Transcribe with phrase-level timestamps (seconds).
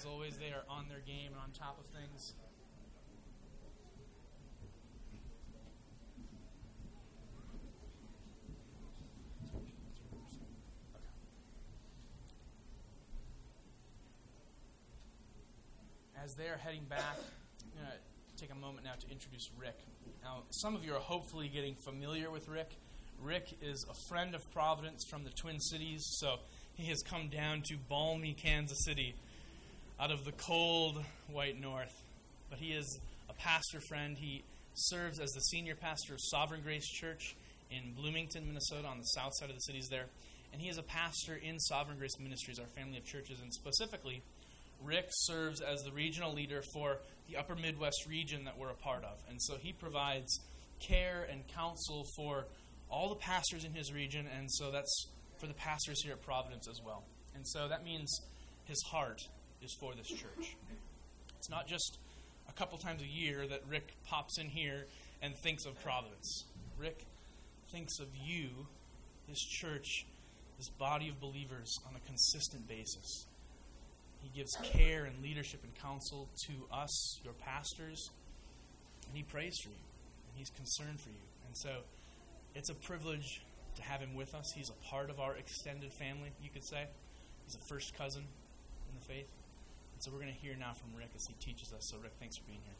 [0.00, 2.32] as always, they are on their game and on top of things.
[16.24, 17.02] As they are heading back,
[17.60, 19.78] I'm going to take a moment now to introduce Rick.
[20.22, 22.70] Now, some of you are hopefully getting familiar with Rick.
[23.20, 26.36] Rick is a friend of Providence from the Twin Cities, so
[26.72, 29.14] he has come down to balmy Kansas City
[30.00, 31.92] out of the cold white north.
[32.48, 32.98] But he is
[33.28, 34.16] a pastor friend.
[34.16, 34.42] He
[34.74, 37.36] serves as the senior pastor of Sovereign Grace Church
[37.70, 40.06] in Bloomington, Minnesota, on the south side of the cities there.
[40.52, 43.40] And he is a pastor in Sovereign Grace Ministries, our family of churches.
[43.40, 44.22] And specifically,
[44.82, 46.96] Rick serves as the regional leader for
[47.28, 49.18] the upper Midwest region that we're a part of.
[49.28, 50.40] And so he provides
[50.80, 52.46] care and counsel for
[52.90, 54.26] all the pastors in his region.
[54.36, 55.06] And so that's
[55.38, 57.04] for the pastors here at Providence as well.
[57.34, 58.22] And so that means
[58.64, 59.20] his heart
[59.62, 60.56] is for this church.
[61.38, 61.98] It's not just
[62.48, 64.86] a couple times a year that Rick pops in here
[65.22, 66.44] and thinks of Providence.
[66.78, 67.04] Rick
[67.70, 68.48] thinks of you,
[69.28, 70.06] this church,
[70.58, 73.26] this body of believers on a consistent basis.
[74.22, 78.10] He gives care and leadership and counsel to us, your pastors,
[79.08, 79.76] and he prays for you,
[80.28, 81.24] and he's concerned for you.
[81.46, 81.70] And so
[82.54, 83.42] it's a privilege
[83.76, 84.52] to have him with us.
[84.54, 86.86] He's a part of our extended family, you could say.
[87.46, 89.28] He's a first cousin in the faith.
[90.00, 91.90] So we're going to hear now from Rick as he teaches us.
[91.90, 92.74] So, Rick, thanks for being here.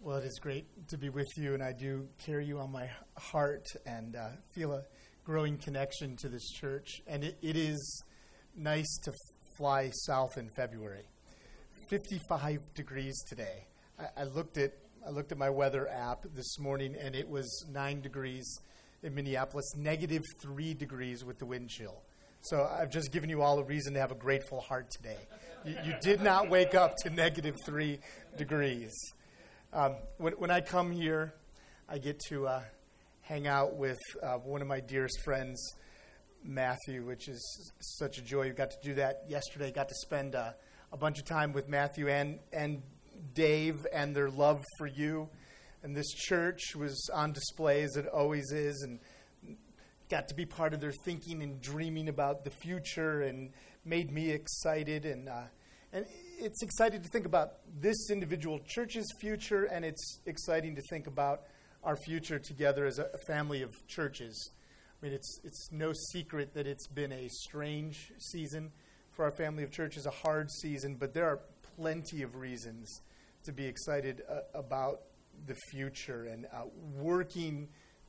[0.00, 2.88] Well, it is great to be with you, and I do carry you on my
[3.16, 4.84] heart and uh, feel a
[5.24, 7.02] growing connection to this church.
[7.08, 8.04] And it, it is
[8.56, 9.12] nice to
[9.58, 11.08] fly south in February.
[11.90, 13.66] 55 degrees today.
[13.98, 14.72] I, I, looked at
[15.06, 18.58] I looked at my weather app this morning, and it was nine degrees
[19.04, 22.02] in Minneapolis, negative three degrees with the wind chill.
[22.40, 25.18] So I've just given you all a reason to have a grateful heart today.
[25.64, 28.00] You, you did not wake up to negative three
[28.36, 28.92] degrees.
[29.72, 31.34] Um, when, when, I come here,
[31.88, 32.62] I get to uh,
[33.20, 35.74] hang out with uh, one of my dearest friends,
[36.42, 38.46] Matthew, which is such a joy.
[38.46, 39.70] You got to do that yesterday.
[39.70, 40.50] Got to spend uh,
[40.92, 42.82] a bunch of time with Matthew and, and
[43.36, 45.28] Dave and their love for you.
[45.84, 48.98] And this church was on display as it always is, and
[50.08, 53.52] got to be part of their thinking and dreaming about the future, and
[53.84, 55.04] made me excited.
[55.04, 55.44] And uh,
[55.92, 56.04] and
[56.38, 61.42] it's exciting to think about this individual church's future, and it's exciting to think about
[61.84, 64.50] our future together as a family of churches.
[65.00, 68.72] I mean, it's, it's no secret that it's been a strange season
[69.12, 71.40] for our family of churches, a hard season, but there are
[71.76, 73.02] plenty of reasons
[73.46, 75.02] to be excited uh, about
[75.46, 76.62] the future and uh,
[76.94, 77.68] working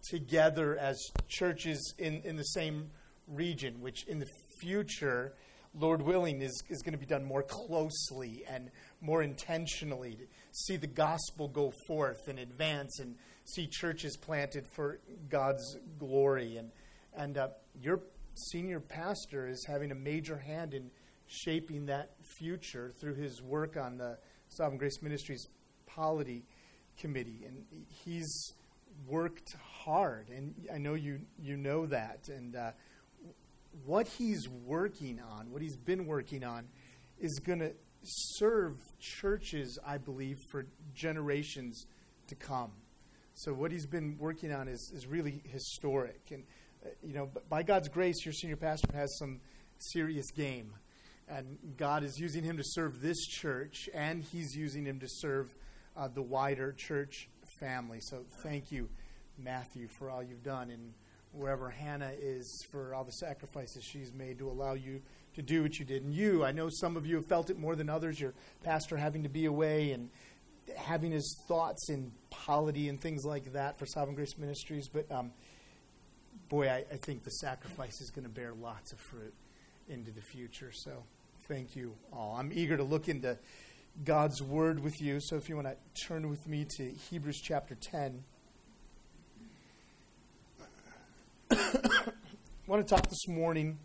[0.09, 2.89] together as churches in, in the same
[3.27, 4.27] region, which in the
[4.59, 5.33] future
[5.79, 10.75] Lord willing, is, is going to be done more closely and more intentionally to see
[10.75, 13.15] the gospel go forth and advance and
[13.45, 14.99] see churches planted for
[15.29, 16.57] God's glory.
[16.57, 16.71] And,
[17.15, 17.49] and uh,
[17.79, 18.01] your
[18.51, 20.89] senior pastor is having a major hand in
[21.27, 24.17] shaping that future through his work on the
[24.49, 25.47] Sovereign Grace Ministries
[25.85, 26.43] Polity
[26.97, 27.45] Committee.
[27.45, 27.63] And
[28.03, 28.53] he's
[29.07, 32.29] worked hard, and I know you, you know that.
[32.29, 32.71] And uh,
[33.85, 36.67] what he's working on, what he's been working on,
[37.19, 41.85] is going to serve churches, I believe, for generations
[42.27, 42.71] to come.
[43.33, 46.21] So what he's been working on is, is really historic.
[46.31, 46.43] And,
[46.83, 49.39] uh, you know, by God's grace, your senior pastor has some
[49.77, 50.73] serious game.
[51.29, 55.53] And God is using him to serve this church, and he's using him to serve
[55.95, 57.27] uh, the wider church
[57.59, 57.99] family.
[58.01, 58.89] So thank you,
[59.38, 60.69] Matthew, for all you've done.
[60.69, 60.93] And
[61.33, 65.01] wherever Hannah is for all the sacrifices she's made to allow you
[65.35, 66.03] to do what you did.
[66.03, 68.33] And you, I know some of you have felt it more than others, your
[68.63, 70.09] pastor having to be away and
[70.75, 74.88] having his thoughts in polity and things like that for Sovereign Grace Ministries.
[74.88, 75.31] But um,
[76.50, 79.33] boy, I, I think the sacrifice is going to bear lots of fruit
[79.89, 80.71] into the future.
[80.74, 81.03] So
[81.47, 82.35] thank you all.
[82.38, 83.38] I'm eager to look into
[84.03, 85.19] God's Word with you.
[85.21, 88.23] So if you want to turn with me to Hebrews chapter 10.
[91.51, 91.57] I
[92.67, 93.77] want to talk this morning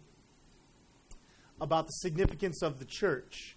[1.61, 3.57] about the significance of the church.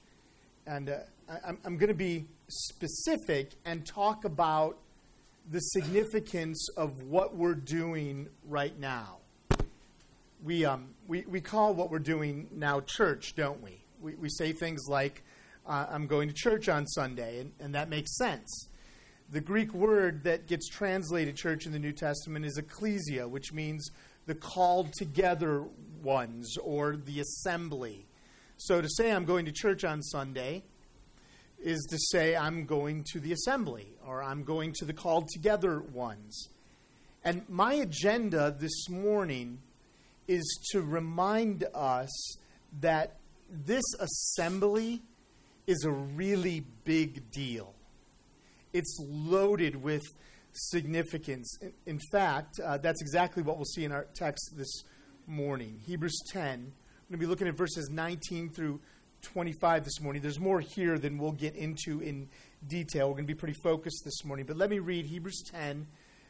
[0.68, 0.98] And uh,
[1.28, 4.78] I, I'm going to be specific and talk about
[5.50, 9.18] the significance of what we're doing right now.
[10.44, 13.85] We, um, we, we call what we're doing now church, don't we?
[14.06, 15.24] We, we say things like,
[15.66, 18.68] uh, I'm going to church on Sunday, and, and that makes sense.
[19.32, 23.90] The Greek word that gets translated church in the New Testament is ecclesia, which means
[24.28, 25.64] the called together
[26.04, 28.06] ones or the assembly.
[28.58, 30.62] So to say I'm going to church on Sunday
[31.60, 35.80] is to say I'm going to the assembly or I'm going to the called together
[35.80, 36.50] ones.
[37.24, 39.58] And my agenda this morning
[40.28, 42.38] is to remind us
[42.82, 43.16] that
[43.50, 45.02] this assembly
[45.68, 47.74] is a really big deal.
[48.74, 50.04] It's loaded with
[50.52, 51.58] significance.
[51.86, 54.84] In, fact, uh, that's exactly what we'll see in our text this
[55.28, 55.80] morning.
[55.86, 56.50] Hebrews 10.
[56.50, 56.74] I'm going
[57.12, 58.80] to be looking at verses 19 through
[59.22, 60.22] 25 this morning.
[60.22, 62.30] There's more here than we'll get into in
[62.68, 63.08] detail.
[63.08, 64.46] We're going to be pretty focused this morning.
[64.46, 65.88] But let me read Hebrews 10,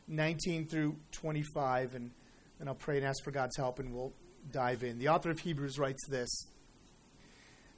[0.08, 2.12] 19 through 25, and,
[2.60, 4.14] and I'll pray and ask for God's help, and we'll
[4.52, 5.00] dive in.
[5.00, 6.30] The author of Hebrews writes this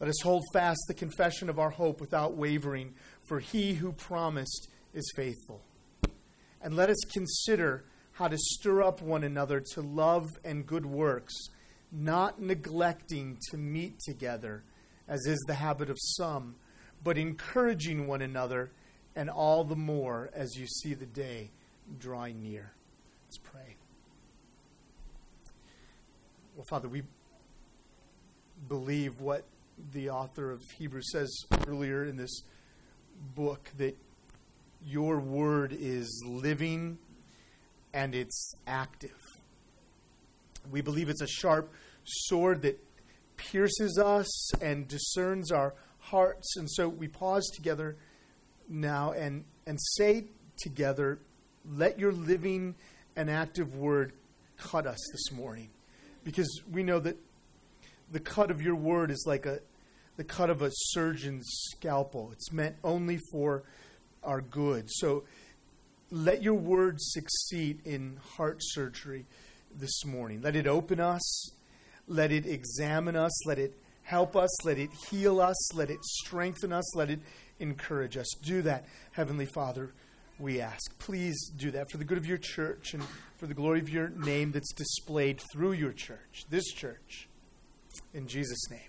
[0.00, 2.94] Let us hold fast the confession of our hope without wavering,
[3.26, 5.62] for he who promised is faithful.
[6.60, 11.34] And let us consider how to stir up one another to love and good works,
[11.92, 14.62] not neglecting to meet together,
[15.08, 16.56] as is the habit of some,
[17.02, 18.70] but encouraging one another,
[19.14, 21.50] and all the more as you see the day
[21.98, 22.72] drawing near.
[23.26, 23.76] Let's pray.
[26.56, 27.02] Well, Father, we
[28.68, 29.44] believe what
[29.92, 31.36] the author of Hebrews says
[31.66, 32.42] earlier in this
[33.34, 33.96] book that
[34.84, 36.98] your word is living
[37.92, 39.18] and it's active.
[40.70, 41.72] We believe it's a sharp
[42.04, 42.82] sword that
[43.36, 46.56] pierces us and discerns our hearts.
[46.56, 47.96] And so we pause together
[48.68, 50.26] now and, and say
[50.58, 51.18] together,
[51.68, 52.74] let your living
[53.16, 54.12] and active word
[54.56, 55.70] cut us this morning.
[56.24, 57.16] Because we know that
[58.10, 59.60] the cut of your word is like a
[60.16, 62.30] the cut of a surgeon's scalpel.
[62.32, 63.64] It's meant only for
[64.22, 64.84] our good.
[64.88, 65.24] So
[66.10, 69.26] let your word succeed in heart surgery
[69.76, 70.40] this morning.
[70.40, 71.50] Let it open us.
[72.06, 73.46] Let it examine us.
[73.46, 74.64] Let it help us.
[74.64, 75.74] Let it heal us.
[75.74, 76.94] Let it strengthen us.
[76.94, 77.20] Let it
[77.58, 78.28] encourage us.
[78.42, 79.92] Do that, Heavenly Father,
[80.38, 80.96] we ask.
[80.98, 83.02] Please do that for the good of your church and
[83.38, 87.28] for the glory of your name that's displayed through your church, this church.
[88.12, 88.80] In Jesus' name.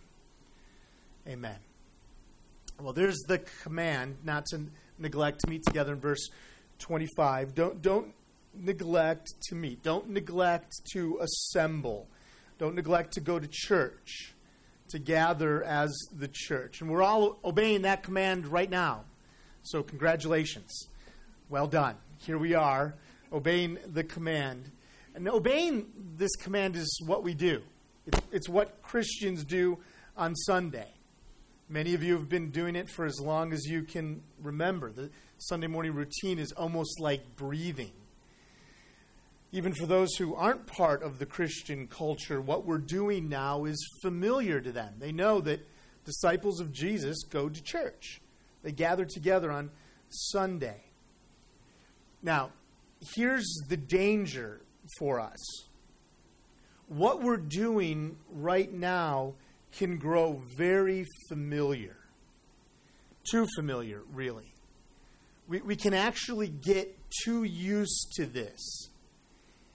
[1.28, 1.58] Amen.
[2.82, 4.66] Well, there's the command not to
[5.00, 6.30] neglect to meet together in verse
[6.80, 7.56] 25.
[7.56, 8.14] Don't, don't
[8.54, 9.82] neglect to meet.
[9.84, 12.08] Don't neglect to assemble.
[12.58, 14.34] Don't neglect to go to church,
[14.90, 16.82] to gather as the church.
[16.82, 19.04] And we're all obeying that command right now.
[19.64, 20.88] So, congratulations.
[21.50, 21.96] Well done.
[22.20, 22.96] Here we are,
[23.32, 24.72] obeying the command.
[25.16, 25.88] And obeying
[26.18, 27.62] this command is what we do,
[28.06, 29.80] it's, it's what Christians do
[30.18, 30.88] on Sunday.
[31.68, 34.92] Many of you have been doing it for as long as you can remember.
[34.92, 37.92] The Sunday morning routine is almost like breathing.
[39.52, 43.78] Even for those who aren't part of the Christian culture, what we're doing now is
[44.02, 44.94] familiar to them.
[45.00, 45.66] They know that
[46.06, 48.22] disciples of Jesus go to church,
[48.64, 49.72] they gather together on
[50.10, 50.84] Sunday.
[52.22, 52.52] Now,
[53.16, 54.62] here's the danger
[54.98, 55.40] for us.
[56.88, 59.34] What we're doing right now
[59.78, 61.98] can grow very familiar.
[63.30, 64.54] Too familiar, really.
[65.48, 68.90] We, we can actually get too used to this.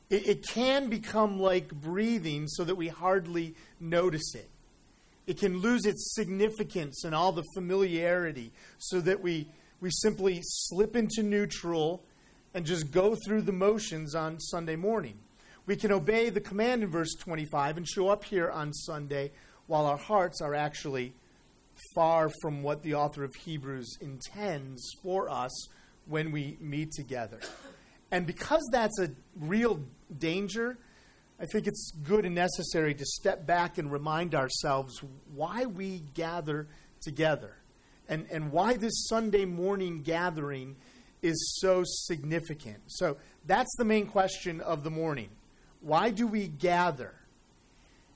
[0.08, 4.48] It, it can become like breathing so that we hardly notice it.
[5.26, 9.48] It can lose its significance and all the familiarity so that we,
[9.80, 12.02] we simply slip into neutral
[12.54, 15.18] and just go through the motions on Sunday morning.
[15.66, 19.32] We can obey the command in verse 25 and show up here on Sunday
[19.66, 21.14] while our hearts are actually
[21.94, 25.68] far from what the author of Hebrews intends for us
[26.06, 27.40] when we meet together.
[28.10, 29.80] And because that's a real
[30.18, 30.78] danger,
[31.40, 35.00] I think it's good and necessary to step back and remind ourselves
[35.34, 36.66] why we gather
[37.00, 37.54] together
[38.08, 40.76] and, and why this Sunday morning gathering
[41.22, 42.78] is so significant.
[42.88, 45.30] So that's the main question of the morning.
[45.80, 47.14] Why do we gather?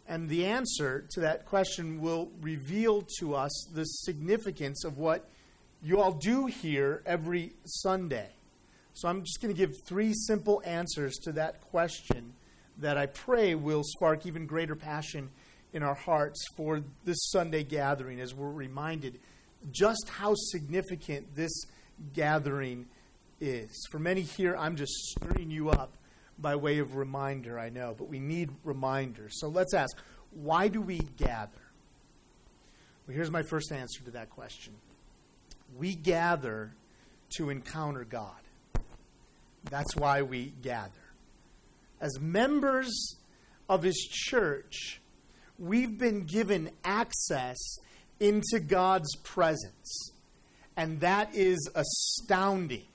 [0.07, 5.29] And the answer to that question will reveal to us the significance of what
[5.83, 8.29] you all do here every Sunday.
[8.93, 12.35] So I'm just going to give three simple answers to that question
[12.79, 15.31] that I pray will spark even greater passion
[15.73, 19.19] in our hearts for this Sunday gathering as we're reminded
[19.71, 21.65] just how significant this
[22.13, 22.87] gathering
[23.41, 23.87] is.
[23.91, 25.97] For many here, I'm just stirring you up
[26.39, 29.39] by way of reminder, I know, but we need reminders.
[29.41, 29.97] So let's ask
[30.33, 31.53] why do we gather?
[33.07, 34.75] Well, here's my first answer to that question
[35.77, 36.73] we gather
[37.37, 38.31] to encounter God.
[39.65, 40.93] That's why we gather.
[42.01, 43.17] As members
[43.69, 45.01] of His church,
[45.59, 47.57] we've been given access
[48.21, 50.13] into God's presence.
[50.77, 52.87] And that is astounding.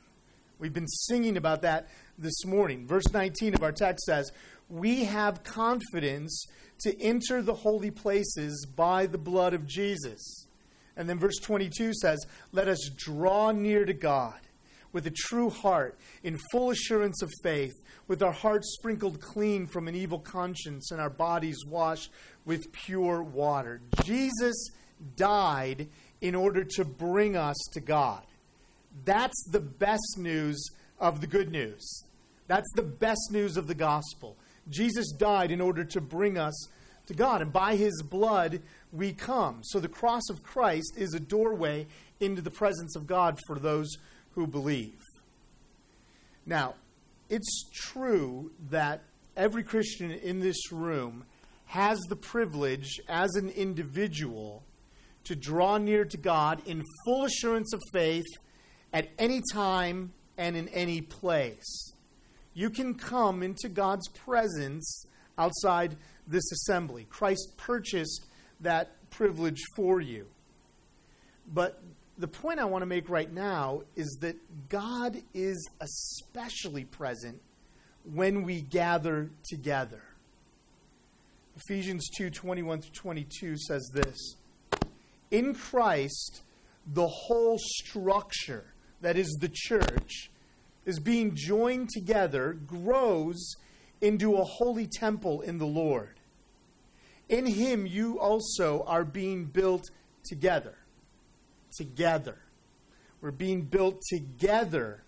[0.60, 1.88] We've been singing about that
[2.20, 2.86] this morning.
[2.86, 4.32] Verse 19 of our text says,
[4.68, 6.46] We have confidence
[6.82, 10.48] to enter the holy places by the blood of Jesus.
[10.96, 12.20] And then verse 22 says,
[12.52, 14.40] Let us draw near to God
[14.92, 17.74] with a true heart, in full assurance of faith,
[18.08, 22.12] with our hearts sprinkled clean from an evil conscience and our bodies washed
[22.46, 23.82] with pure water.
[24.04, 24.72] Jesus
[25.16, 25.88] died
[26.22, 28.24] in order to bring us to God.
[29.06, 32.04] That's the best news of the good news.
[32.50, 34.36] That's the best news of the gospel.
[34.70, 36.68] Jesus died in order to bring us
[37.06, 39.60] to God, and by his blood we come.
[39.62, 41.86] So the cross of Christ is a doorway
[42.20, 43.98] into the presence of God for those
[44.32, 45.00] who believe.
[46.44, 46.74] Now,
[47.30, 49.04] it's true that
[49.38, 51.26] every Christian in this room
[51.66, 54.64] has the privilege as an individual
[55.26, 58.26] to draw near to God in full assurance of faith
[58.92, 61.94] at any time and in any place.
[62.54, 65.06] You can come into God's presence
[65.38, 65.96] outside
[66.28, 67.08] this assembly.
[67.10, 68.26] Christ purchased
[68.60, 70.28] that privilege for you.
[71.52, 71.82] But
[72.18, 74.36] the point I want to make right now is that
[74.70, 77.42] God is especially present
[78.04, 80.02] when we gather together.
[81.56, 84.36] Ephesians 2 21 through 22 says this
[85.32, 86.42] In Christ,
[86.86, 88.66] the whole structure,
[89.02, 90.30] that is the church,
[90.90, 93.56] is being joined together, grows
[94.02, 96.20] into a holy temple in the Lord.
[97.30, 99.86] In him you also are being built
[100.26, 100.76] together
[101.76, 102.38] together.
[103.22, 105.04] We're being built together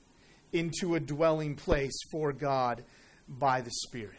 [0.53, 2.83] into a dwelling place for God
[3.27, 4.15] by the Spirit.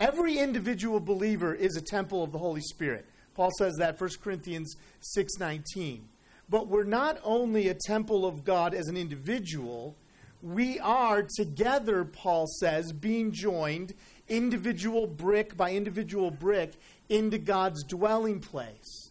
[0.00, 3.06] Every individual believer is a temple of the Holy Spirit.
[3.34, 6.08] Paul says that 1 Corinthians 6:19.
[6.48, 9.96] But we're not only a temple of God as an individual,
[10.42, 13.94] we are together, Paul says, being joined
[14.28, 16.72] individual brick by individual brick
[17.08, 19.10] into God's dwelling place.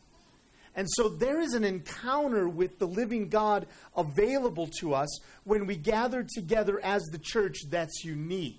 [0.75, 5.75] And so there is an encounter with the living God available to us when we
[5.75, 8.57] gather together as the church that's unique.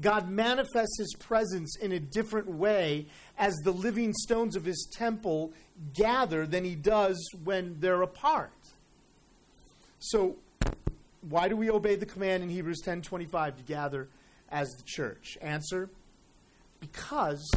[0.00, 5.52] God manifests his presence in a different way as the living stones of his temple
[5.92, 8.52] gather than he does when they're apart.
[9.98, 10.36] So
[11.28, 14.08] why do we obey the command in Hebrews 10:25 to gather
[14.50, 15.38] as the church?
[15.40, 15.88] Answer:
[16.80, 17.48] Because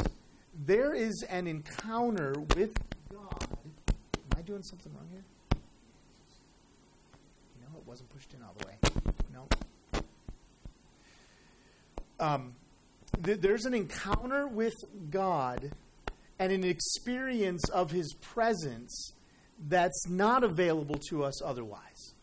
[0.54, 2.72] there is an encounter with
[3.10, 3.48] God.
[3.50, 5.24] Am I doing something wrong here?
[7.60, 8.76] No, it wasn't pushed in all the way.
[9.32, 9.48] No.
[12.18, 12.54] Um,
[13.22, 14.74] th- there's an encounter with
[15.10, 15.72] God
[16.38, 19.12] and an experience of His presence
[19.68, 22.14] that's not available to us otherwise.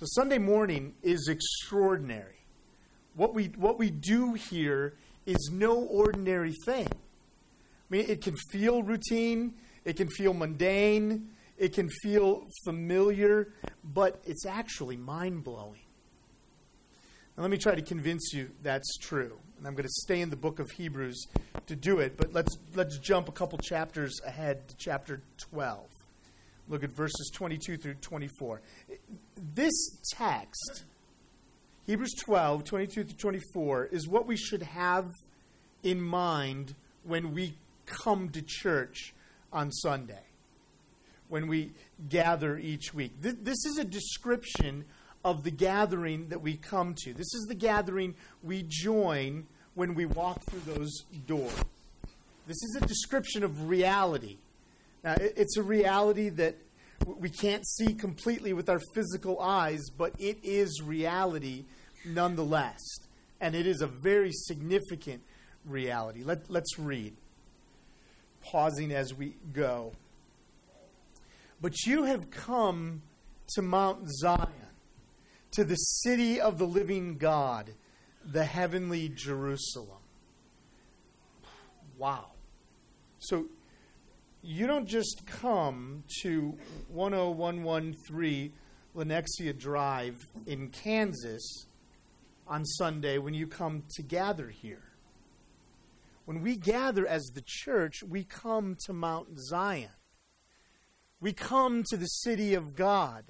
[0.00, 2.38] So Sunday morning is extraordinary.
[3.16, 4.94] What we what we do here
[5.26, 6.88] is no ordinary thing.
[6.90, 6.96] I
[7.90, 9.52] mean, it can feel routine.
[9.84, 11.28] It can feel mundane,
[11.58, 13.52] it can feel familiar,
[13.82, 15.80] but it's actually mind blowing.
[17.36, 19.38] Now, let me try to convince you that's true.
[19.58, 21.26] And I'm going to stay in the book of Hebrews
[21.66, 25.86] to do it, but let's, let's jump a couple chapters ahead to chapter 12.
[26.70, 28.62] Look at verses 22 through 24.
[29.54, 30.84] This text,
[31.86, 35.10] Hebrews 12, 22 through 24, is what we should have
[35.82, 36.74] in mind
[37.04, 39.12] when we come to church
[39.52, 40.22] on Sunday
[41.30, 41.70] when we
[42.08, 43.12] gather each week.
[43.20, 44.84] This is a description
[45.24, 47.14] of the gathering that we come to.
[47.14, 51.54] This is the gathering we join when we walk through those doors.
[52.46, 54.38] This is a description of reality.
[55.04, 56.56] Uh, now, it's a reality that
[57.06, 61.64] we can't see completely with our physical eyes, but it is reality
[62.04, 62.80] nonetheless.
[63.40, 65.22] And it is a very significant
[65.64, 66.22] reality.
[66.22, 67.14] Let, let's read
[68.42, 69.92] pausing as we go.
[71.60, 73.02] But you have come
[73.54, 74.48] to Mount Zion,
[75.52, 77.70] to the city of the living God,
[78.24, 79.98] the heavenly Jerusalem.
[81.98, 82.26] Wow.
[83.18, 83.46] So
[84.42, 86.56] you don't just come to
[86.88, 88.52] 10113
[88.96, 90.16] Lenexa Drive
[90.46, 91.66] in Kansas
[92.46, 94.82] on Sunday when you come to gather here.
[96.24, 99.90] When we gather as the church, we come to Mount Zion.
[101.20, 103.24] We come to the city of God.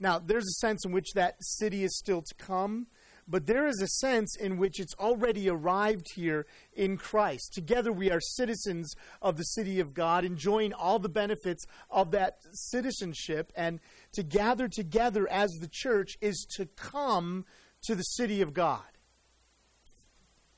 [0.00, 2.86] Now, there's a sense in which that city is still to come,
[3.28, 7.52] but there is a sense in which it's already arrived here in Christ.
[7.54, 12.38] Together, we are citizens of the city of God, enjoying all the benefits of that
[12.52, 13.52] citizenship.
[13.56, 13.80] And
[14.12, 17.44] to gather together as the church is to come
[17.82, 18.84] to the city of God.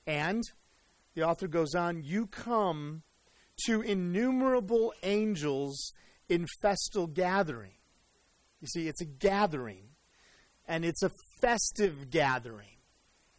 [0.07, 0.43] And
[1.15, 3.03] the author goes on, you come
[3.67, 5.93] to innumerable angels
[6.29, 7.73] in festal gathering.
[8.61, 9.85] You see, it's a gathering,
[10.67, 12.77] and it's a festive gathering.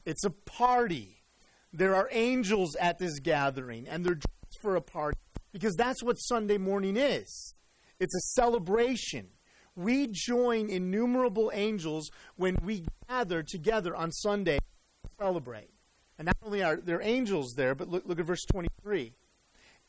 [0.05, 1.23] It's a party.
[1.71, 5.19] There are angels at this gathering, and they're dressed for a party
[5.51, 7.53] because that's what Sunday morning is.
[7.99, 9.27] It's a celebration.
[9.75, 15.69] We join innumerable angels when we gather together on Sunday to celebrate.
[16.17, 19.13] And not only are there angels there, but look, look at verse 23.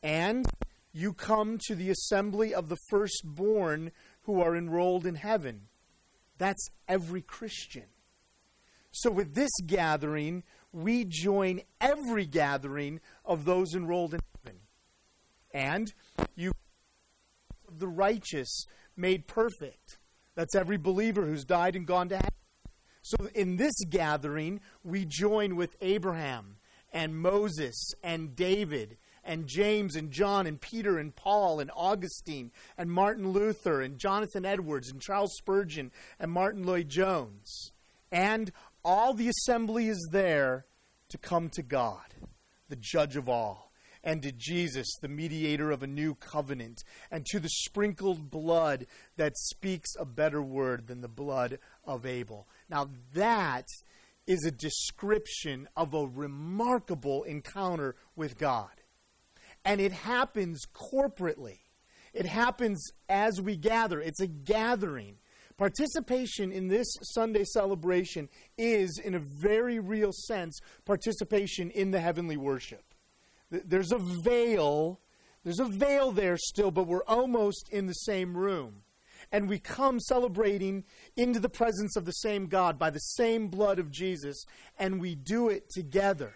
[0.02, 0.46] And
[0.92, 5.62] you come to the assembly of the firstborn who are enrolled in heaven.
[6.38, 7.84] That's every Christian.
[8.92, 10.42] So, with this gathering,
[10.72, 14.60] we join every gathering of those enrolled in heaven.
[15.52, 15.92] And
[16.34, 16.52] you,
[17.70, 18.66] the righteous,
[18.96, 19.98] made perfect.
[20.34, 22.30] That's every believer who's died and gone to heaven.
[23.02, 26.56] So, in this gathering, we join with Abraham
[26.92, 32.90] and Moses and David and James and John and Peter and Paul and Augustine and
[32.90, 37.72] Martin Luther and Jonathan Edwards and Charles Spurgeon and Martyn Lloyd-Jones.
[38.12, 38.50] And
[38.84, 40.66] all the assembly is there
[41.08, 42.14] to come to God,
[42.68, 43.72] the judge of all,
[44.02, 49.36] and to Jesus, the mediator of a new covenant, and to the sprinkled blood that
[49.36, 52.48] speaks a better word than the blood of Abel.
[52.68, 53.66] Now, that
[54.26, 58.70] is a description of a remarkable encounter with God.
[59.64, 61.58] And it happens corporately.
[62.14, 64.00] It happens as we gather.
[64.00, 65.16] It's a gathering.
[65.60, 72.38] Participation in this Sunday celebration is, in a very real sense, participation in the heavenly
[72.38, 72.82] worship.
[73.50, 75.00] There's a veil,
[75.44, 78.84] there's a veil there still, but we're almost in the same room.
[79.32, 83.78] And we come celebrating into the presence of the same God by the same blood
[83.78, 84.46] of Jesus,
[84.78, 86.32] and we do it together.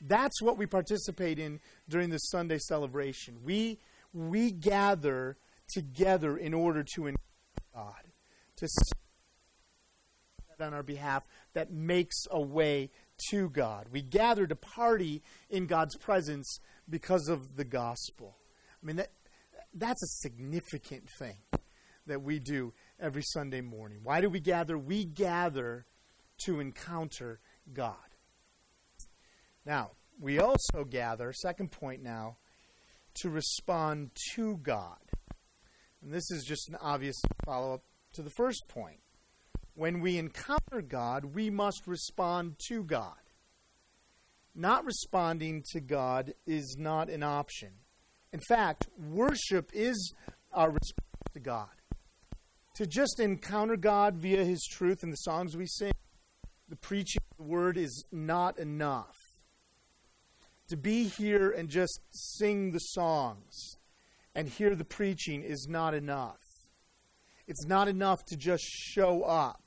[0.00, 3.36] That's what we participate in during the Sunday celebration.
[3.44, 3.80] We,
[4.14, 5.36] we gather
[5.68, 7.22] together in order to encounter
[7.74, 8.05] God,
[8.56, 8.68] to
[10.60, 12.90] on our behalf that makes a way
[13.30, 13.88] to God.
[13.90, 18.36] We gather to party in God's presence because of the gospel.
[18.82, 19.10] I mean, that,
[19.74, 21.36] that's a significant thing
[22.06, 23.98] that we do every Sunday morning.
[24.02, 24.78] Why do we gather?
[24.78, 25.86] We gather
[26.44, 27.40] to encounter
[27.72, 27.96] God.
[29.64, 32.36] Now, we also gather, second point now,
[33.16, 34.98] to respond to God.
[36.02, 37.82] And this is just an obvious follow up
[38.16, 39.00] to the first point.
[39.74, 43.14] When we encounter God, we must respond to God.
[44.54, 47.70] Not responding to God is not an option.
[48.32, 50.14] In fact, worship is
[50.52, 51.68] our response to God.
[52.76, 55.92] To just encounter God via His truth in the songs we sing,
[56.68, 59.14] the preaching of the word is not enough
[60.68, 63.76] to be here and just sing the songs
[64.34, 66.45] and hear the preaching is not enough.
[67.46, 69.62] It's not enough to just show up.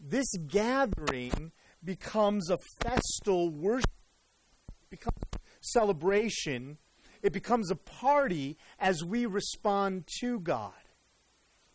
[0.00, 1.52] This gathering
[1.84, 3.90] becomes a festal worship,
[4.88, 5.18] becomes
[5.60, 6.78] celebration,
[7.22, 10.72] it becomes a party as we respond to God.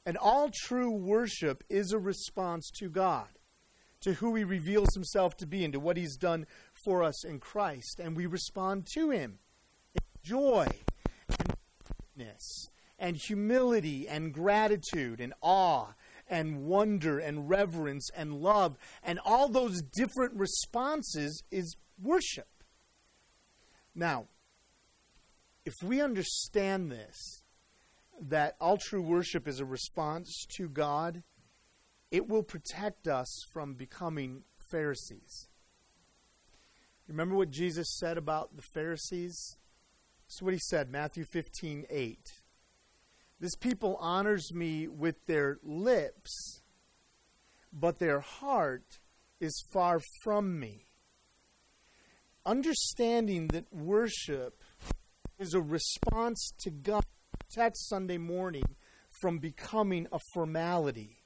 [0.05, 3.27] And all true worship is a response to God,
[4.01, 6.45] to who He reveals Himself to be and to what He's done
[6.83, 9.39] for us in Christ, and we respond to Him
[9.93, 10.67] in joy
[11.29, 11.53] and
[12.15, 15.93] goodness and humility and gratitude and awe
[16.29, 22.47] and wonder and reverence and love and all those different responses is worship.
[23.95, 24.25] Now,
[25.65, 27.43] if we understand this,
[28.21, 31.23] that all true worship is a response to God,
[32.11, 35.47] it will protect us from becoming Pharisees.
[37.07, 39.57] Remember what Jesus said about the Pharisees?
[40.27, 42.42] This is what he said, Matthew 15, 8.
[43.43, 46.61] This people honors me with their lips,
[47.73, 48.99] but their heart
[49.41, 50.85] is far from me.
[52.45, 54.63] Understanding that worship
[55.37, 57.03] is a response to God
[57.37, 58.77] protects Sunday morning
[59.09, 61.17] from becoming a formality.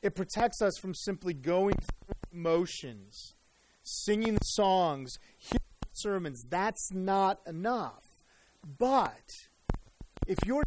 [0.00, 3.34] It protects us from simply going through motions,
[3.82, 5.60] singing songs, hearing
[5.92, 6.44] sermons.
[6.48, 8.04] That's not enough.
[8.78, 9.28] But
[10.26, 10.62] if your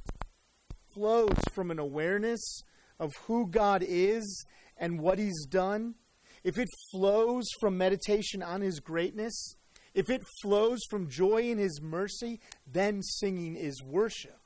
[0.97, 2.63] flows from an awareness
[2.99, 4.45] of who God is
[4.77, 5.95] and what He's done,
[6.43, 9.55] if it flows from meditation on His greatness,
[9.93, 14.39] if it flows from joy in His mercy, then singing is worship.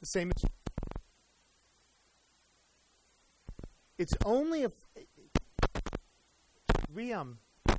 [0.00, 0.44] The same as.
[3.98, 4.72] It's only if.
[6.94, 7.38] We, um.
[7.66, 7.78] But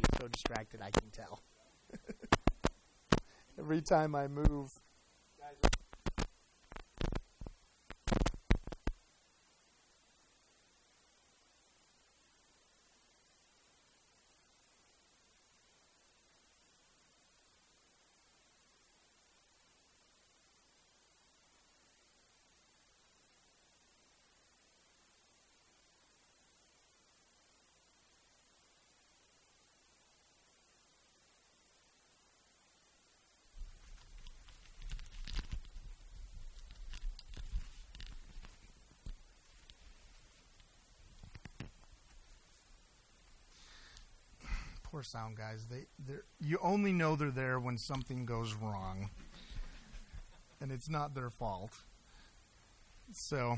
[0.00, 1.42] he's so distracted, I can tell.
[3.58, 4.68] Every time I move.
[45.02, 45.66] Sound guys.
[45.68, 45.86] They,
[46.40, 49.10] you only know they're there when something goes wrong,
[50.60, 51.72] and it's not their fault.
[53.12, 53.56] So,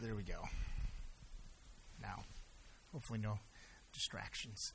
[0.00, 0.42] there we go.
[2.00, 2.24] Now,
[2.92, 3.38] hopefully, no
[3.92, 4.72] distractions.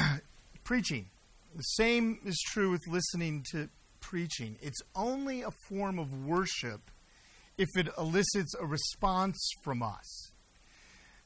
[0.63, 1.07] preaching.
[1.55, 4.57] The same is true with listening to preaching.
[4.61, 6.91] It's only a form of worship
[7.59, 10.31] if it elicits a response from us.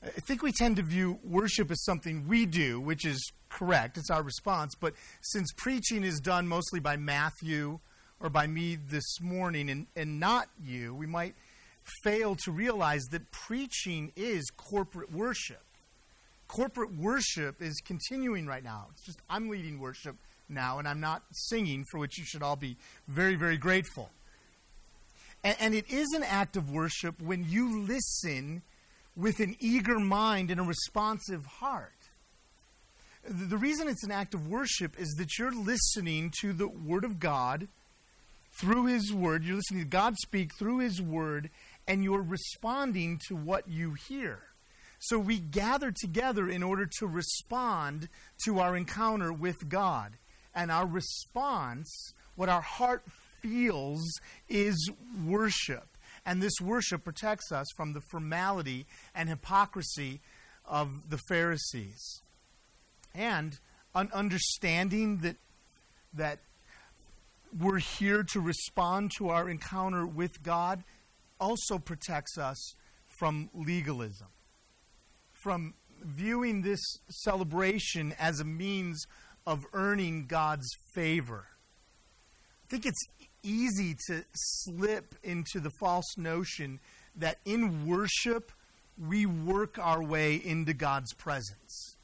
[0.03, 4.09] I think we tend to view worship as something we do, which is correct, it's
[4.09, 4.73] our response.
[4.77, 7.79] But since preaching is done mostly by Matthew
[8.19, 11.35] or by me this morning and, and not you, we might
[12.03, 15.63] fail to realize that preaching is corporate worship.
[16.47, 18.87] Corporate worship is continuing right now.
[18.91, 20.15] It's just I'm leading worship
[20.49, 22.75] now, and I'm not singing, for which you should all be
[23.07, 24.09] very, very grateful.
[25.43, 28.61] And, and it is an act of worship when you listen
[29.15, 31.91] with an eager mind and a responsive heart.
[33.25, 37.19] The, reason it's an act of worship is that you're listening to the Word of
[37.19, 37.69] God
[38.51, 39.43] through His Word.
[39.43, 41.49] You're listening to God speak through His Word,
[41.87, 44.39] and you're responding to what you hear.
[44.99, 48.09] So we gather together in order to respond
[48.45, 50.13] to our encounter with God.
[50.55, 53.03] And our response, what our heart
[53.43, 54.01] feels
[54.49, 54.89] is
[55.23, 55.85] worship.
[56.25, 60.21] And this worship protects us from the formality and hypocrisy
[60.65, 62.21] of the Pharisees.
[63.13, 63.59] And
[63.93, 65.35] an understanding that,
[66.13, 66.39] that
[67.59, 70.83] we're here to respond to our encounter with God
[71.39, 72.75] also protects us
[73.19, 74.27] from legalism,
[75.43, 79.05] from viewing this celebration as a means
[79.45, 81.47] of earning God's favor.
[82.65, 83.05] I think it's
[83.43, 86.79] easy to slip into the false notion
[87.15, 88.51] that in worship
[88.97, 91.95] we work our way into God's presence.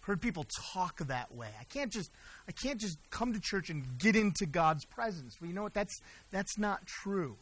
[0.00, 1.48] I've heard people talk that way.
[1.60, 2.10] I can't just
[2.48, 5.40] I can't just come to church and get into God's presence.
[5.40, 5.74] Well, you know what?
[5.74, 7.36] That's that's not true.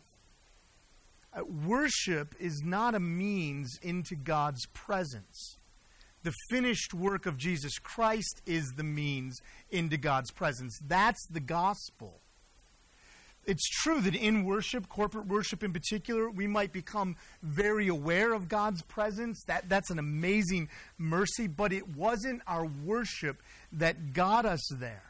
[1.32, 5.56] Uh, worship is not a means into God's presence.
[6.22, 10.78] The finished work of Jesus Christ is the means into God's presence.
[10.86, 12.20] That's the gospel
[13.50, 18.48] it's true that in worship, corporate worship in particular, we might become very aware of
[18.48, 19.42] God's presence.
[19.48, 25.02] That, that's an amazing mercy, but it wasn't our worship that got us there.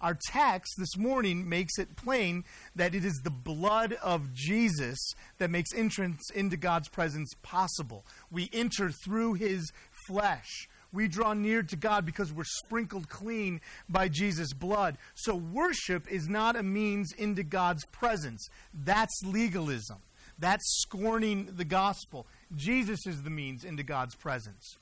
[0.00, 2.44] Our text this morning makes it plain
[2.74, 4.98] that it is the blood of Jesus
[5.36, 8.06] that makes entrance into God's presence possible.
[8.30, 9.70] We enter through his
[10.06, 10.68] flesh.
[10.94, 14.96] We draw near to God because we're sprinkled clean by Jesus' blood.
[15.14, 18.48] So worship is not a means into God's presence.
[18.72, 19.98] That's legalism.
[20.38, 22.26] That's scorning the gospel.
[22.54, 24.78] Jesus is the means into God's presence.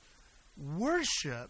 [0.55, 1.49] Worship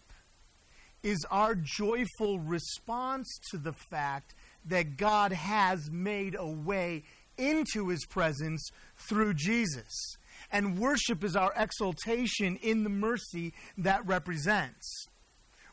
[1.02, 7.04] is our joyful response to the fact that God has made a way
[7.36, 10.16] into his presence through Jesus
[10.50, 15.06] and worship is our exaltation in the mercy that represents.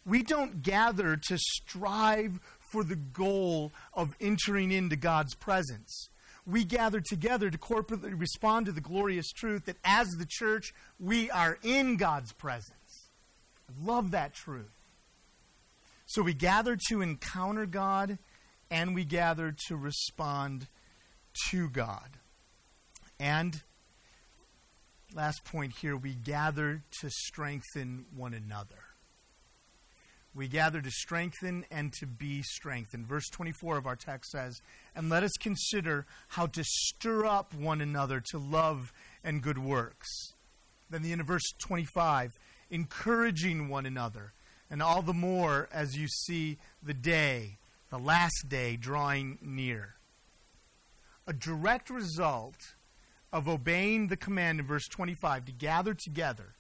[0.06, 6.10] We don't gather to strive for the goal of entering into God's presence.
[6.46, 11.30] We gather together to corporately respond to the glorious truth that as the church, we
[11.30, 13.10] are in God's presence.
[13.70, 14.78] I love that truth.
[16.08, 18.18] So we gather to encounter God
[18.72, 20.68] and we gather to respond
[21.50, 22.18] to God.
[23.20, 23.62] And
[25.14, 28.84] last point here, we gather to strengthen one another.
[30.34, 33.06] We gather to strengthen and to be strengthened.
[33.06, 34.62] Verse 24 of our text says,
[34.96, 38.94] And let us consider how to stir up one another to love
[39.24, 40.08] and good works.
[40.90, 42.32] Then the end of verse 25,
[42.70, 44.32] encouraging one another,
[44.70, 47.58] and all the more as you see the day,
[47.90, 49.96] the last day, drawing near.
[51.28, 52.56] A direct result
[53.34, 56.56] of obeying the command in verse 25 to gather together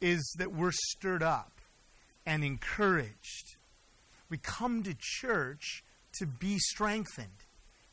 [0.00, 1.60] is that we're stirred up
[2.26, 3.56] and encouraged.
[4.28, 5.82] We come to church
[6.18, 7.44] to be strengthened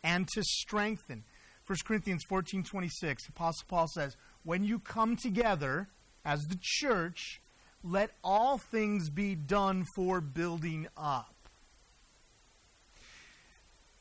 [0.04, 1.24] and to strengthen.
[1.66, 5.88] 1 Corinthians 14 26, Apostle Paul says, When you come together
[6.24, 7.42] as the church,
[7.84, 11.34] let all things be done for building up.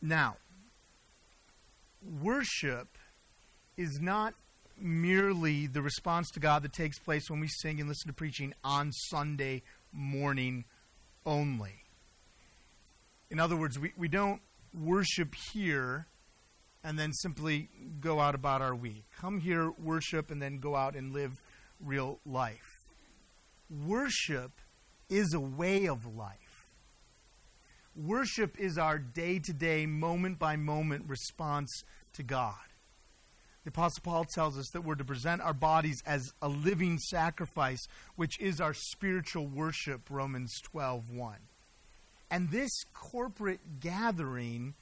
[0.01, 0.37] Now,
[2.23, 2.99] worship
[3.77, 4.35] is not
[4.79, 8.55] merely the response to God that takes place when we sing and listen to preaching
[8.63, 9.63] on Sunday
[9.93, 10.65] morning
[11.25, 11.85] only.
[13.31, 14.41] In other words, we, we don't
[14.75, 16.07] worship here
[16.85, 17.69] and then simply
[18.01, 19.05] go out about our week.
[19.19, 21.33] Come here, worship, and then go out and live
[21.81, 22.85] real life.
[23.85, 24.53] Worship
[25.09, 26.67] is a way of life.
[27.97, 32.55] Worship is our day to day, moment by moment response to God.
[33.67, 37.85] The Apostle Paul tells us that we're to present our bodies as a living sacrifice,
[38.15, 41.35] which is our spiritual worship, Romans 12 1.
[42.31, 44.75] And this corporate gathering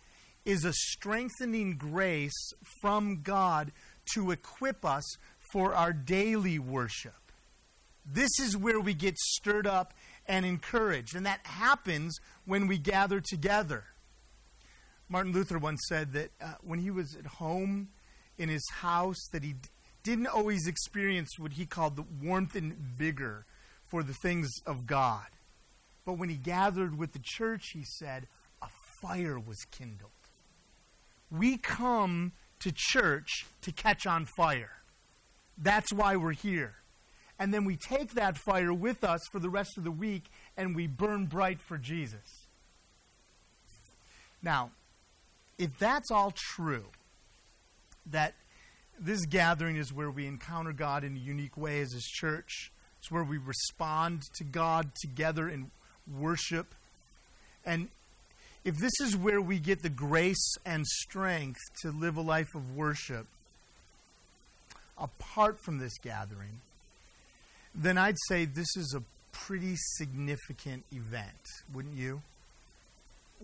[0.44, 3.73] is a strengthening grace from God
[4.12, 5.16] to equip us
[5.51, 7.33] for our daily worship.
[8.05, 9.94] This is where we get stirred up
[10.27, 13.85] and encouraged, and that happens when we gather together.
[15.09, 17.88] Martin Luther once said that uh, when he was at home,
[18.38, 19.55] in his house that he
[20.03, 23.47] didn't always experience what he called the warmth and vigor
[23.87, 25.27] for the things of God.
[26.05, 28.27] But when he gathered with the church, he said,
[28.61, 28.68] a
[29.01, 30.11] fire was kindled.
[31.31, 34.83] We come to church to catch on fire.
[35.57, 36.75] That's why we're here.
[37.38, 40.25] And then we take that fire with us for the rest of the week
[40.57, 42.47] and we burn bright for Jesus.
[44.42, 44.70] Now,
[45.59, 46.87] if that's all true,
[48.10, 48.34] that
[48.98, 52.70] this gathering is where we encounter God in a unique way as His church.
[53.00, 55.70] It's where we respond to God together in
[56.18, 56.74] worship.
[57.66, 57.88] And
[58.64, 62.76] if this is where we get the grace and strength to live a life of
[62.76, 63.26] worship,
[64.98, 66.60] apart from this gathering,
[67.74, 71.28] then I'd say this is a pretty significant event,
[71.74, 72.22] wouldn't you?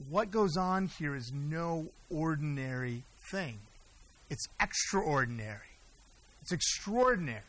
[0.08, 3.58] What goes on here is no ordinary thing.
[4.30, 5.58] It's extraordinary.
[6.42, 7.42] It's extraordinary.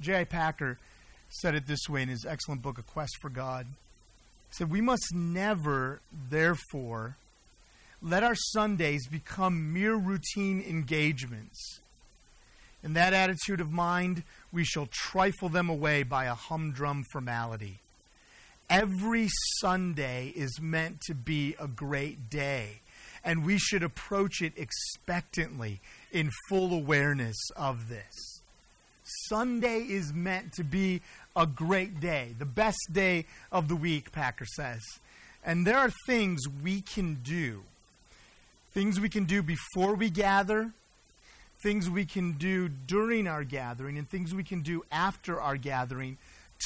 [0.00, 0.24] J.I.
[0.24, 0.78] Packer
[1.28, 3.66] said it this way in his excellent book, A Quest for God.
[4.50, 7.16] He said, We must never, therefore,
[8.02, 11.80] let our Sundays become mere routine engagements.
[12.82, 17.78] In that attitude of mind, we shall trifle them away by a humdrum formality.
[18.68, 19.28] Every
[19.60, 22.80] Sunday is meant to be a great day
[23.24, 25.80] and we should approach it expectantly
[26.10, 28.40] in full awareness of this.
[29.28, 31.02] Sunday is meant to be
[31.34, 34.82] a great day, the best day of the week, Packer says.
[35.44, 37.62] And there are things we can do.
[38.72, 40.70] Things we can do before we gather,
[41.62, 46.16] things we can do during our gathering, and things we can do after our gathering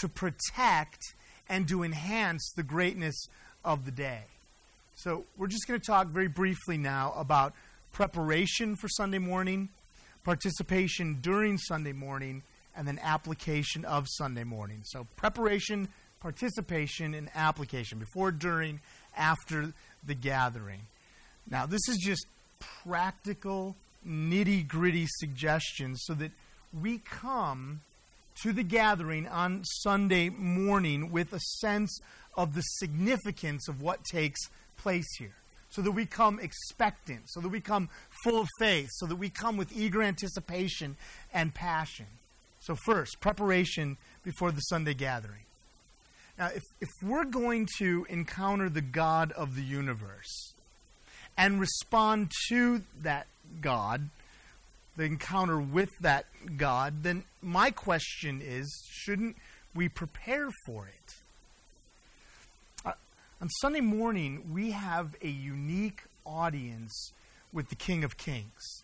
[0.00, 1.00] to protect
[1.48, 3.26] and to enhance the greatness
[3.64, 4.24] of the day.
[4.96, 7.52] So we're just going to talk very briefly now about
[7.92, 9.68] preparation for Sunday morning,
[10.24, 12.42] participation during Sunday morning,
[12.74, 14.80] and then application of Sunday morning.
[14.84, 15.88] So preparation,
[16.20, 18.80] participation, and application before, during,
[19.14, 19.74] after
[20.06, 20.80] the gathering.
[21.48, 22.26] Now, this is just
[22.82, 26.32] practical, nitty gritty suggestions so that
[26.72, 27.82] we come
[28.42, 32.00] to the gathering on Sunday morning with a sense
[32.34, 34.65] of the significance of what takes place
[35.18, 35.34] here.
[35.68, 37.90] So that we come expectant, so that we come
[38.24, 40.96] full of faith, so that we come with eager anticipation
[41.34, 42.06] and passion.
[42.60, 45.42] So, first, preparation before the Sunday gathering.
[46.38, 50.54] Now, if, if we're going to encounter the God of the universe
[51.36, 53.26] and respond to that
[53.60, 54.08] God,
[54.96, 59.36] the encounter with that God, then my question is shouldn't
[59.74, 61.14] we prepare for it?
[63.38, 67.12] On Sunday morning, we have a unique audience
[67.52, 68.82] with the King of Kings.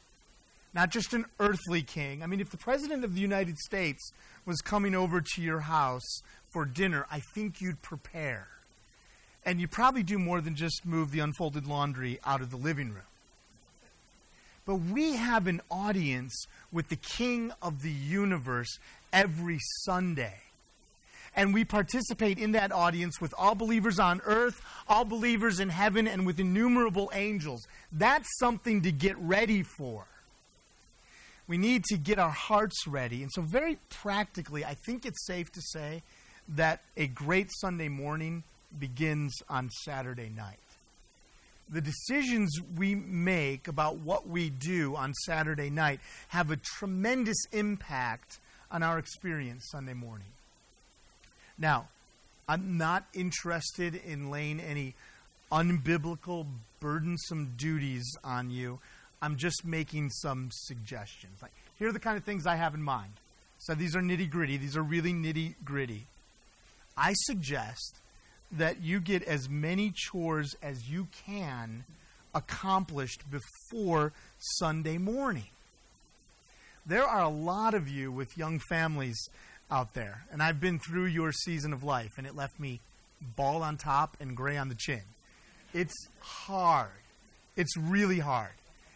[0.75, 2.23] Not just an earthly king.
[2.23, 4.13] I mean, if the President of the United States
[4.45, 8.49] was coming over to your house for dinner, I think you'd prepare.
[9.45, 12.91] And you probably do more than just move the unfolded laundry out of the living
[12.91, 13.03] room.
[14.67, 18.79] But we have an audience with the King of the universe
[19.15, 20.41] every Sunday.
[21.35, 26.07] And we participate in that audience with all believers on earth, all believers in heaven,
[26.07, 27.67] and with innumerable angels.
[27.91, 30.07] That's something to get ready for.
[31.49, 33.23] We need to get our hearts ready.
[33.23, 36.03] And so, very practically, I think it's safe to say
[36.49, 38.43] that a great Sunday morning
[38.79, 40.59] begins on Saturday night.
[41.69, 48.39] The decisions we make about what we do on Saturday night have a tremendous impact
[48.71, 50.29] on our experience Sunday morning.
[51.63, 51.87] Now,
[52.49, 54.95] I'm not interested in laying any
[55.53, 56.45] unbiblical,
[56.81, 58.81] burdensome duties on you.
[59.23, 61.41] I'm just making some suggestions.
[61.41, 63.13] Like, here are the kind of things I have in mind.
[63.59, 64.57] So these are nitty gritty.
[64.57, 66.07] These are really nitty gritty.
[66.97, 67.95] I suggest
[68.51, 71.85] that you get as many chores as you can
[72.35, 74.13] accomplished before
[74.59, 75.47] Sunday morning.
[76.85, 79.29] There are a lot of you with young families
[79.73, 82.81] out there, and I've been through your season of life, and it left me
[83.37, 85.01] bald on top and gray on the chin.
[85.73, 86.91] It's hard.
[87.57, 88.53] It's really hard.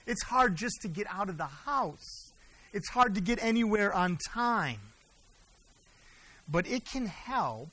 [0.06, 2.32] It's hard just to get out of the house.
[2.72, 4.80] It's hard to get anywhere on time.
[6.48, 7.70] But it can help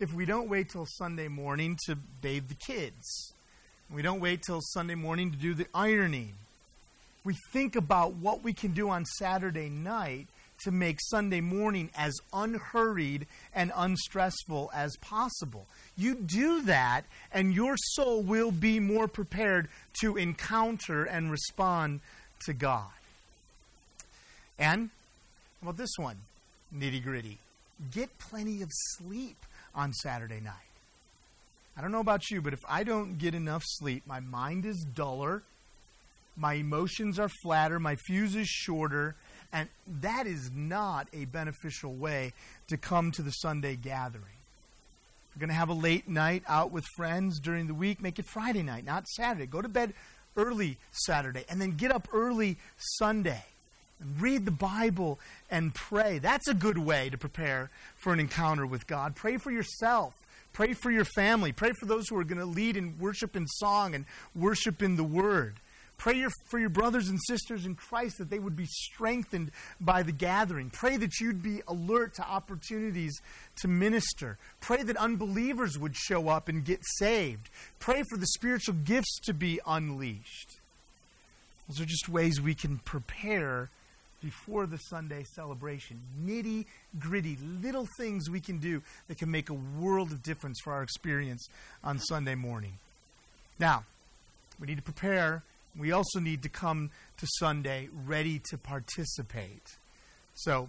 [0.00, 3.32] if we don't wait till Sunday morning to bathe the kids.
[3.88, 6.34] We don't wait till Sunday morning to do the ironing.
[7.22, 10.26] We think about what we can do on Saturday night
[10.64, 15.66] to make Sunday morning as unhurried and unstressful as possible.
[15.96, 19.68] You do that, and your soul will be more prepared
[20.00, 22.00] to encounter and respond
[22.46, 22.90] to God.
[24.58, 24.90] And,
[25.60, 26.16] how about this one?
[26.76, 27.38] Nitty gritty.
[27.92, 29.36] Get plenty of sleep
[29.74, 30.54] on Saturday night.
[31.76, 34.86] I don't know about you, but if I don't get enough sleep, my mind is
[34.94, 35.42] duller,
[36.36, 39.16] my emotions are flatter, my fuse is shorter,
[39.54, 39.68] and
[40.00, 42.32] that is not a beneficial way
[42.66, 44.24] to come to the Sunday gathering.
[44.24, 48.18] If you're going to have a late night out with friends during the week, make
[48.18, 49.46] it Friday night, not Saturday.
[49.46, 49.94] Go to bed
[50.36, 52.58] early Saturday and then get up early
[52.98, 53.44] Sunday
[54.00, 56.18] and read the Bible and pray.
[56.18, 57.70] That's a good way to prepare
[58.02, 59.14] for an encounter with God.
[59.14, 60.14] Pray for yourself.
[60.52, 61.52] Pray for your family.
[61.52, 64.96] Pray for those who are going to lead in worship in song and worship in
[64.96, 65.54] the Word.
[65.96, 70.12] Pray for your brothers and sisters in Christ that they would be strengthened by the
[70.12, 70.70] gathering.
[70.70, 73.20] Pray that you'd be alert to opportunities
[73.62, 74.36] to minister.
[74.60, 77.48] Pray that unbelievers would show up and get saved.
[77.78, 80.58] Pray for the spiritual gifts to be unleashed.
[81.68, 83.70] Those are just ways we can prepare
[84.22, 86.00] before the Sunday celebration.
[86.24, 86.66] Nitty
[86.98, 90.82] gritty, little things we can do that can make a world of difference for our
[90.82, 91.48] experience
[91.82, 92.72] on Sunday morning.
[93.58, 93.84] Now,
[94.58, 95.42] we need to prepare.
[95.78, 99.76] We also need to come to Sunday ready to participate.
[100.34, 100.68] So,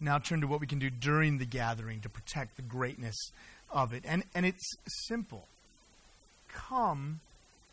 [0.00, 3.16] now turn to what we can do during the gathering to protect the greatness
[3.70, 4.04] of it.
[4.06, 5.46] And, and it's simple
[6.48, 7.20] come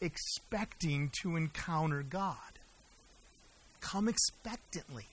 [0.01, 2.35] expecting to encounter God
[3.81, 5.05] come expectantly.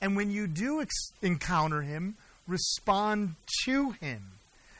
[0.00, 4.32] And when you do ex- encounter him, respond to him.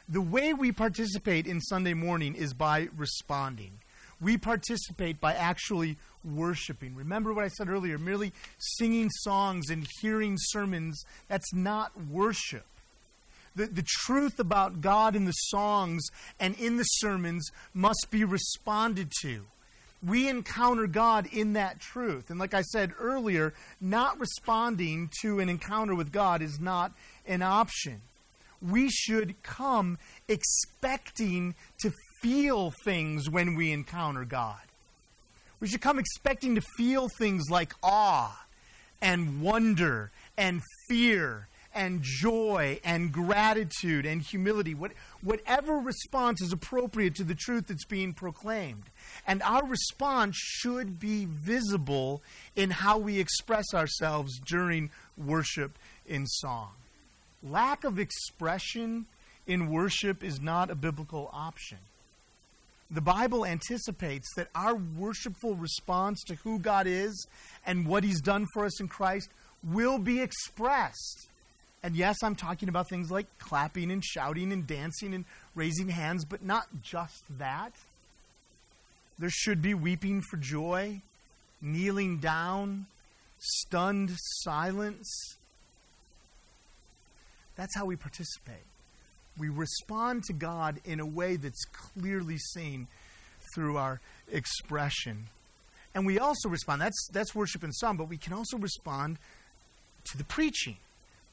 [0.07, 3.73] The way we participate in Sunday morning is by responding.
[4.21, 6.95] We participate by actually worshiping.
[6.95, 12.65] Remember what I said earlier merely singing songs and hearing sermons, that's not worship.
[13.55, 16.05] The, the truth about God in the songs
[16.39, 19.45] and in the sermons must be responded to
[20.05, 22.29] we encounter God in that truth.
[22.29, 26.93] And like I said earlier, not responding to an encounter with God is not
[27.27, 28.01] an option.
[28.61, 31.91] We should come expecting to
[32.21, 34.59] feel things when we encounter God.
[35.59, 38.45] We should come expecting to feel things like awe
[39.01, 44.73] and wonder and fear and joy and gratitude and humility.
[44.73, 44.91] What,
[45.21, 48.83] whatever response is appropriate to the truth that's being proclaimed.
[49.27, 52.21] And our response should be visible
[52.55, 56.71] in how we express ourselves during worship in song.
[57.43, 59.05] Lack of expression
[59.45, 61.77] in worship is not a biblical option.
[62.91, 67.27] The Bible anticipates that our worshipful response to who God is
[67.65, 69.29] and what He's done for us in Christ
[69.63, 71.27] will be expressed.
[71.83, 75.25] And yes, I'm talking about things like clapping and shouting and dancing and
[75.55, 77.73] raising hands, but not just that.
[79.19, 81.01] There should be weeping for joy,
[81.61, 82.87] kneeling down,
[83.37, 85.35] stunned silence.
[87.55, 88.65] That's how we participate.
[89.39, 92.87] We respond to God in a way that's clearly seen
[93.55, 93.99] through our
[94.31, 95.27] expression.
[95.95, 99.17] And we also respond, that's, that's worship in song, but we can also respond
[100.11, 100.77] to the preaching,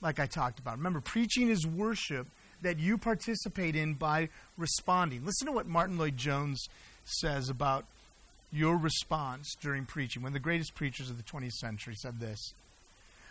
[0.00, 0.76] like I talked about.
[0.78, 2.26] Remember, preaching is worship
[2.62, 5.24] that you participate in by responding.
[5.24, 6.68] Listen to what Martyn Lloyd-Jones
[7.04, 7.84] says about
[8.50, 10.22] your response during preaching.
[10.22, 12.54] One of the greatest preachers of the 20th century said this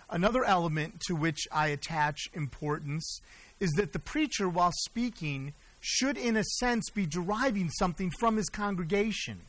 [0.09, 3.21] Another element to which I attach importance
[3.59, 8.49] is that the preacher, while speaking, should, in a sense, be deriving something from his
[8.49, 9.41] congregation.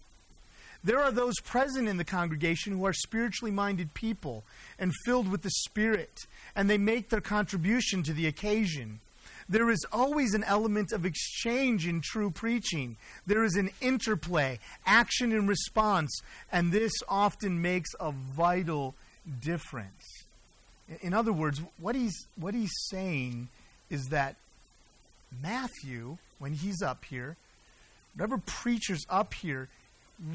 [0.84, 4.44] There are those present in the congregation who are spiritually minded people
[4.78, 9.00] and filled with the Spirit, and they make their contribution to the occasion.
[9.48, 12.96] There is always an element of exchange in true preaching.
[13.26, 18.94] There is an interplay, action and response, and this often makes a vital
[19.40, 20.15] difference.
[21.00, 23.48] In other words, what he's, what he's saying
[23.90, 24.36] is that
[25.42, 27.36] Matthew, when he's up here,
[28.14, 29.68] whatever preacher's up here,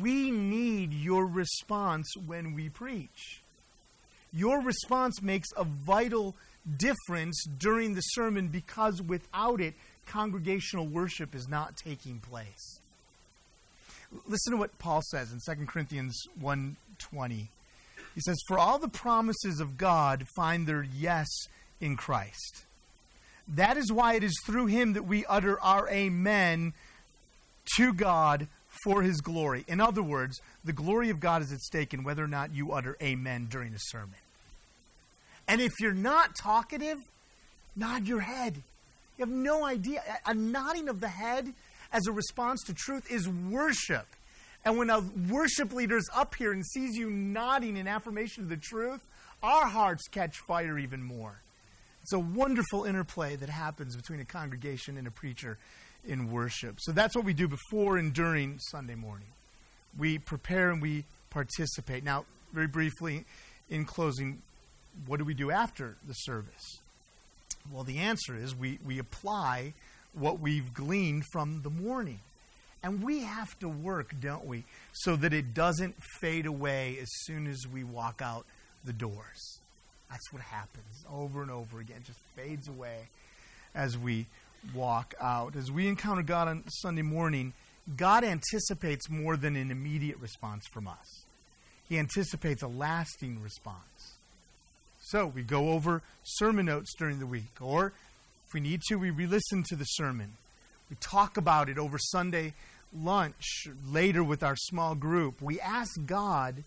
[0.01, 3.41] we need your response when we preach.
[4.33, 6.35] Your response makes a vital
[6.77, 9.73] difference during the sermon because without it,
[10.05, 12.79] congregational worship is not taking place.
[14.27, 17.47] Listen to what Paul says in 2 Corinthians 1:20.
[18.13, 21.29] He says, "For all the promises of God find their yes
[21.79, 22.65] in Christ.
[23.47, 26.73] That is why it is through him that we utter our amen
[27.75, 28.47] to God
[28.83, 29.65] for his glory.
[29.67, 32.71] In other words, the glory of God is at stake in whether or not you
[32.71, 34.15] utter amen during a sermon.
[35.47, 36.97] And if you're not talkative,
[37.75, 38.55] nod your head.
[39.17, 40.01] You have no idea.
[40.25, 41.53] A nodding of the head
[41.91, 44.07] as a response to truth is worship.
[44.63, 48.49] And when a worship leader is up here and sees you nodding in affirmation of
[48.49, 49.01] the truth,
[49.41, 51.41] our hearts catch fire even more.
[52.03, 55.57] It's a wonderful interplay that happens between a congregation and a preacher
[56.05, 56.77] in worship.
[56.79, 59.27] So that's what we do before and during Sunday morning.
[59.97, 62.03] We prepare and we participate.
[62.03, 63.25] Now, very briefly,
[63.69, 64.41] in closing,
[65.05, 66.79] what do we do after the service?
[67.71, 69.73] Well, the answer is we, we apply
[70.13, 72.19] what we've gleaned from the morning.
[72.83, 74.63] And we have to work, don't we,
[74.93, 78.45] so that it doesn't fade away as soon as we walk out
[78.83, 79.59] the doors.
[80.09, 81.97] That's what happens over and over again.
[81.97, 83.07] It just fades away
[83.75, 84.25] as we
[84.73, 85.55] walk out.
[85.55, 87.53] As we encounter God on Sunday morning,
[87.97, 91.23] God anticipates more than an immediate response from us.
[91.87, 94.13] He anticipates a lasting response.
[95.01, 97.87] So we go over sermon notes during the week, or
[98.47, 100.33] if we need to, we re listen to the sermon.
[100.89, 102.53] We talk about it over Sunday
[102.95, 105.41] lunch later with our small group.
[105.41, 106.63] We ask God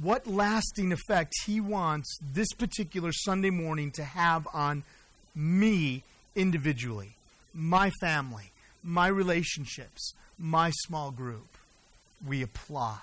[0.00, 4.84] what lasting effect He wants this particular Sunday morning to have on
[5.34, 6.02] me
[6.36, 7.14] individually,
[7.54, 8.50] my family,
[8.82, 11.46] my relationships, my small group.
[12.26, 12.98] We apply.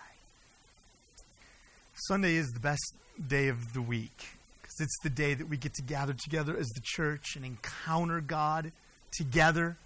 [2.08, 2.94] Sunday is the best
[3.30, 4.30] day of the week
[4.62, 8.20] because it's the day that we get to gather together as the church and encounter
[8.20, 8.72] God
[9.14, 9.78] together,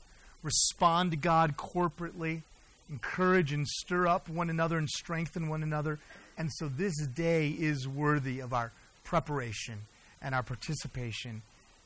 [0.44, 2.42] respond to God corporately,
[2.90, 6.00] encourage and stir up one another and strengthen one another
[6.40, 8.72] and so this day is worthy of our
[9.04, 9.76] preparation
[10.22, 11.42] and our participation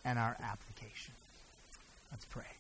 [0.06, 1.16] and our application.
[2.12, 2.53] Let's pray.